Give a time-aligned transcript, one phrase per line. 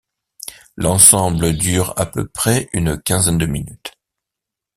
[0.77, 3.99] L'ensemble dure à peu près une quinzaine de minutes.